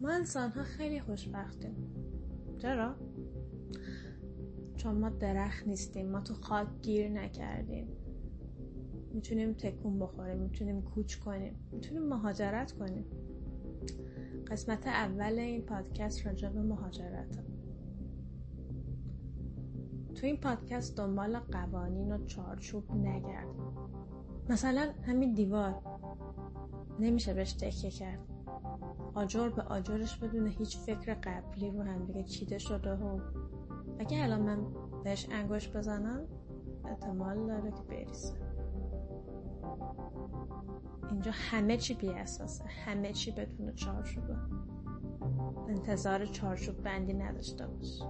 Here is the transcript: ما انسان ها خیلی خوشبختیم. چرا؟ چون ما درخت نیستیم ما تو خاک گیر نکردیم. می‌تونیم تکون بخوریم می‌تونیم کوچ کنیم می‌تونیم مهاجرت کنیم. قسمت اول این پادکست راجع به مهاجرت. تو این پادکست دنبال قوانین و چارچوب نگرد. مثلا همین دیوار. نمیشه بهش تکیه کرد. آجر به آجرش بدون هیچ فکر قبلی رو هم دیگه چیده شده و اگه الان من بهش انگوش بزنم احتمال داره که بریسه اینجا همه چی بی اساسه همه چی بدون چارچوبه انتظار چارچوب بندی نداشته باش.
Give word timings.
ما 0.00 0.10
انسان 0.10 0.50
ها 0.50 0.62
خیلی 0.62 1.00
خوشبختیم. 1.00 1.76
چرا؟ 2.58 2.94
چون 4.76 4.94
ما 4.94 5.08
درخت 5.08 5.66
نیستیم 5.66 6.10
ما 6.10 6.20
تو 6.20 6.34
خاک 6.34 6.68
گیر 6.82 7.08
نکردیم. 7.08 7.88
می‌تونیم 9.12 9.52
تکون 9.52 9.98
بخوریم 9.98 10.36
می‌تونیم 10.36 10.82
کوچ 10.82 11.16
کنیم 11.16 11.54
می‌تونیم 11.72 12.02
مهاجرت 12.02 12.72
کنیم. 12.72 13.04
قسمت 14.46 14.86
اول 14.86 15.38
این 15.38 15.62
پادکست 15.62 16.26
راجع 16.26 16.48
به 16.48 16.62
مهاجرت. 16.62 17.38
تو 20.14 20.26
این 20.26 20.36
پادکست 20.36 20.96
دنبال 20.96 21.38
قوانین 21.38 22.12
و 22.12 22.24
چارچوب 22.24 22.92
نگرد. 22.92 23.46
مثلا 24.48 24.92
همین 25.02 25.34
دیوار. 25.34 25.82
نمیشه 26.98 27.34
بهش 27.34 27.52
تکیه 27.52 27.90
کرد. 27.90 28.18
آجر 29.14 29.48
به 29.48 29.62
آجرش 29.62 30.16
بدون 30.16 30.46
هیچ 30.46 30.76
فکر 30.76 31.14
قبلی 31.14 31.70
رو 31.70 31.82
هم 31.82 32.04
دیگه 32.04 32.22
چیده 32.22 32.58
شده 32.58 32.92
و 32.94 33.20
اگه 33.98 34.22
الان 34.22 34.42
من 34.42 34.66
بهش 35.04 35.26
انگوش 35.30 35.68
بزنم 35.68 36.26
احتمال 36.84 37.46
داره 37.46 37.70
که 37.70 37.82
بریسه 37.82 38.34
اینجا 41.10 41.32
همه 41.34 41.76
چی 41.76 41.94
بی 41.94 42.10
اساسه 42.10 42.64
همه 42.64 43.12
چی 43.12 43.30
بدون 43.30 43.74
چارچوبه 43.74 44.36
انتظار 45.68 46.26
چارچوب 46.26 46.82
بندی 46.82 47.14
نداشته 47.14 47.66
باش. 47.66 48.02